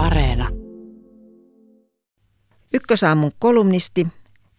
[0.00, 0.48] Areena.
[2.74, 4.06] Ykkösaamun kolumnisti,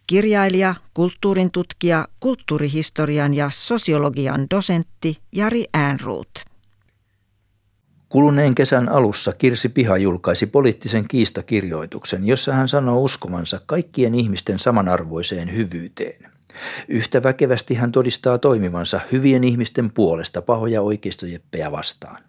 [0.06, 6.28] kirjailija, kulttuurin tutkija, kulttuurihistorian ja sosiologian dosentti Jari Äänruut.
[8.08, 15.56] Kuluneen kesän alussa Kirsi Piha julkaisi poliittisen kiistakirjoituksen, jossa hän sanoo uskovansa kaikkien ihmisten samanarvoiseen
[15.56, 16.30] hyvyyteen.
[16.88, 22.22] Yhtä väkevästi hän todistaa toimivansa hyvien ihmisten puolesta pahoja oikeistojeppejä vastaan.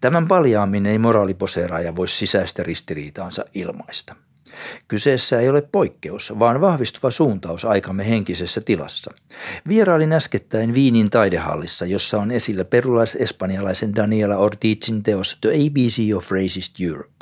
[0.00, 4.14] Tämän paljaaminen ei moraaliposeeraaja voi sisäistä ristiriitaansa ilmaista.
[4.88, 9.10] Kyseessä ei ole poikkeus, vaan vahvistuva suuntaus aikamme henkisessä tilassa.
[9.68, 16.80] Vierailin äskettäin Viinin taidehallissa, jossa on esillä perulais-espanjalaisen Daniela Ortizin teos The ABC of Racist
[16.80, 17.15] Europe.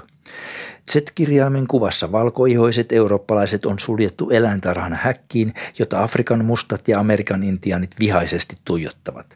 [0.91, 8.57] Z-kirjaimen kuvassa valkoihoiset eurooppalaiset on suljettu eläintarhan häkkiin, jota Afrikan mustat ja Amerikan intiaanit vihaisesti
[8.65, 9.27] tuijottavat.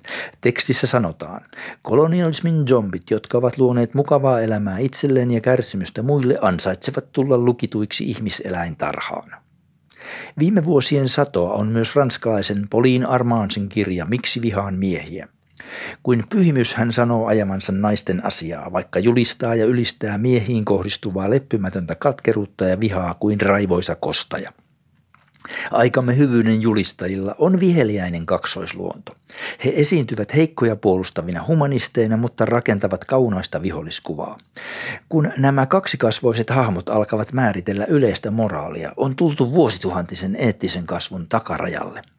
[0.41, 1.41] Tekstissä sanotaan,
[1.83, 9.30] kolonialismin zombit, jotka ovat luoneet mukavaa elämää itselleen ja kärsimystä muille, ansaitsevat tulla lukituiksi ihmiseläintarhaan.
[10.38, 15.29] Viime vuosien satoa on myös ranskalaisen Pauline Armandsin kirja Miksi vihaan miehiä–
[16.02, 22.65] kuin pyhimys hän sanoo ajamansa naisten asiaa, vaikka julistaa ja ylistää miehiin kohdistuvaa leppymätöntä katkeruutta
[22.65, 24.52] ja vihaa kuin raivoisa kostaja.
[25.70, 29.12] Aikamme hyvyyden julistajilla on viheliäinen kaksoisluonto.
[29.65, 34.38] He esiintyvät heikkoja puolustavina humanisteina, mutta rakentavat kaunaista viholliskuvaa.
[35.09, 42.02] Kun nämä kaksikasvoiset hahmot alkavat määritellä yleistä moraalia, on tultu vuosituhantisen eettisen kasvun takarajalle–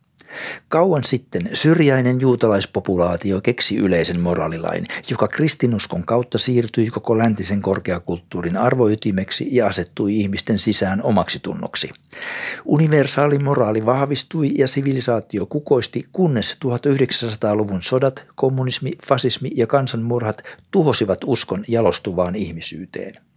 [0.68, 9.48] Kauan sitten syrjäinen juutalaispopulaatio keksi yleisen moraalilain, joka kristinuskon kautta siirtyi koko läntisen korkeakulttuurin arvoytimeksi
[9.52, 11.90] ja asettui ihmisten sisään omaksi tunnoksi.
[12.66, 21.66] Universaali moraali vahvistui ja sivilisaatio kukoisti, kunnes 1900-luvun sodat, kommunismi, fasismi ja kansanmurhat tuhosivat uskon
[21.68, 23.29] jalostuvaan ihmisyyteen.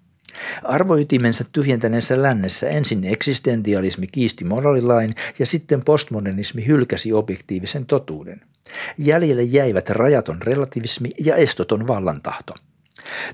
[0.63, 8.41] Arvoytimensä tyhjentäneessä lännessä ensin eksistentialismi kiisti moraalilain ja sitten postmodernismi hylkäsi objektiivisen totuuden.
[8.99, 12.55] Jäljelle jäivät rajaton relativismi ja estoton vallantahto.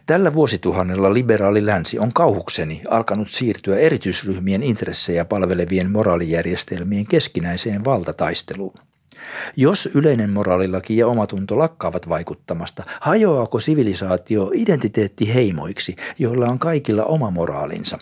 [0.07, 8.75] Tällä vuosituhannella liberaali länsi on kauhukseni alkanut siirtyä erityisryhmien intressejä palvelevien moraalijärjestelmien keskinäiseen valtataisteluun.
[9.57, 17.99] Jos yleinen moraalilaki ja omatunto lakkaavat vaikuttamasta, hajoaako sivilisaatio identiteettiheimoiksi, joilla on kaikilla oma moraalinsa?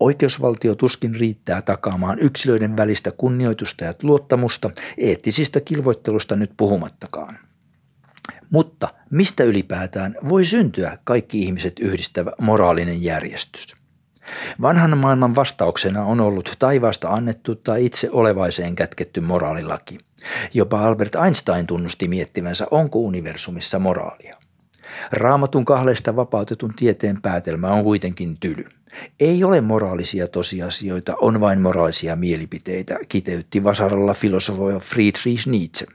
[0.00, 7.38] Oikeusvaltio tuskin riittää takaamaan yksilöiden välistä kunnioitusta ja luottamusta, eettisistä kilvoittelusta nyt puhumattakaan.
[8.50, 13.83] Mutta mistä ylipäätään voi syntyä kaikki ihmiset yhdistävä moraalinen järjestys?
[14.62, 19.98] Vanhan maailman vastauksena on ollut taivaasta annettu tai itse olevaiseen kätketty moraalilaki.
[20.54, 24.36] Jopa Albert Einstein tunnusti miettivänsä, onko universumissa moraalia.
[25.12, 28.64] Raamatun kahdesta vapautetun tieteen päätelmä on kuitenkin tyly.
[29.20, 35.86] Ei ole moraalisia tosiasioita, on vain moraalisia mielipiteitä, kiteytti vasaralla filosofoja Friedrich Nietzsche.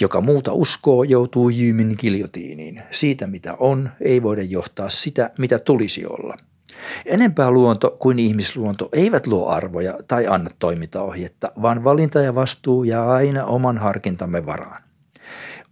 [0.00, 2.82] Joka muuta uskoo, joutuu jyymin kiljotiiniin.
[2.90, 6.36] Siitä mitä on, ei voida johtaa sitä, mitä tulisi olla–
[7.06, 13.10] Enempää luonto kuin ihmisluonto eivät luo arvoja tai anna toimintaohjetta, vaan valinta ja vastuu jää
[13.10, 14.82] aina oman harkintamme varaan.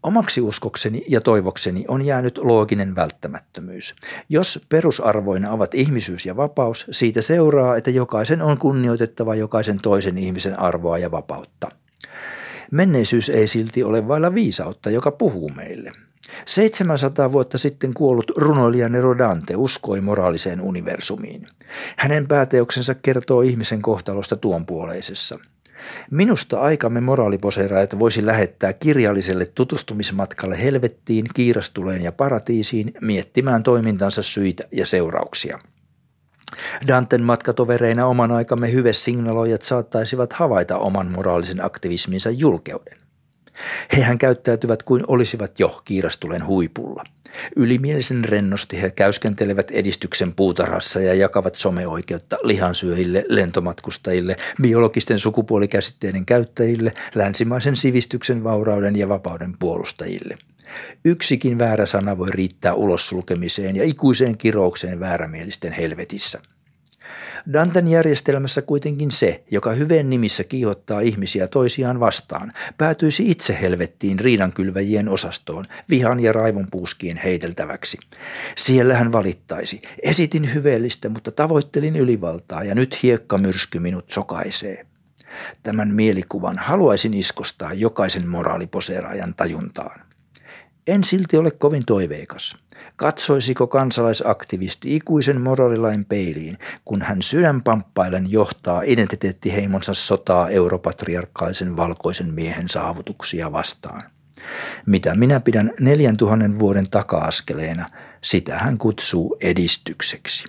[0.02, 3.94] Omaksi uskokseni ja toivokseni on jäänyt looginen välttämättömyys.
[4.28, 10.60] Jos perusarvoina ovat ihmisyys ja vapaus, siitä seuraa, että jokaisen on kunnioitettava jokaisen toisen ihmisen
[10.60, 11.68] arvoa ja vapautta.
[12.70, 15.92] Menneisyys ei silti ole vailla viisautta, joka puhuu meille–
[16.46, 21.46] 700 vuotta sitten kuollut runoilija Nero Dante uskoi moraaliseen universumiin.
[21.96, 25.38] Hänen pääteoksensa kertoo ihmisen kohtalosta tuonpuoleisessa.
[26.10, 34.86] Minusta aikamme moraaliposeeraajat voisi lähettää kirjalliselle tutustumismatkalle helvettiin, kiirastuleen ja paratiisiin miettimään toimintansa syitä ja
[34.86, 35.58] seurauksia.
[36.86, 43.05] Danten matkatovereina oman aikamme hyvesignaloijat saattaisivat havaita oman moraalisen aktivisminsa julkeuden.
[43.96, 47.04] Hehän käyttäytyvät kuin olisivat jo kiirastulen huipulla.
[47.56, 57.76] Ylimielisen rennosti he käyskentelevät edistyksen puutarhassa ja jakavat someoikeutta lihansyöjille, lentomatkustajille, biologisten sukupuolikäsitteiden käyttäjille, länsimaisen
[57.76, 60.38] sivistyksen, vaurauden ja vapauden puolustajille.
[61.04, 66.40] Yksikin väärä sana voi riittää ulos sulkemiseen ja ikuiseen kiroukseen väärämielisten helvetissä–
[67.52, 75.08] Danten järjestelmässä kuitenkin se, joka hyvän nimissä kiihottaa ihmisiä toisiaan vastaan, päätyisi itse helvettiin riidankylväjien
[75.08, 77.98] osastoon, vihan ja raivon puuskien heiteltäväksi.
[78.56, 84.86] Siellä hän valittaisi, esitin hyveellistä, mutta tavoittelin ylivaltaa ja nyt hiekkamyrsky minut sokaisee.
[85.62, 90.05] Tämän mielikuvan haluaisin iskostaa jokaisen moraaliposeeraajan tajuntaan.
[90.86, 92.56] En silti ole kovin toiveikas.
[92.96, 103.52] Katsoisiko kansalaisaktivisti ikuisen moraalilain peiliin, kun hän sydänpamppaillen johtaa identiteettiheimonsa sotaa europatriarkaalisen valkoisen miehen saavutuksia
[103.52, 104.02] vastaan?
[104.86, 107.86] Mitä minä pidän neljän tuhannen vuoden taka-askeleena,
[108.20, 110.44] sitä hän kutsuu edistykseksi.